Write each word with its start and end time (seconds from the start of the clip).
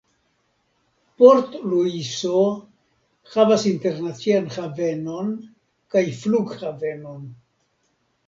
Port-Luiso 1.23 2.39
havas 3.33 3.65
internaciajn 3.73 4.49
havenon 4.55 5.29
kaj 5.97 6.03
flughavenon. 6.23 7.21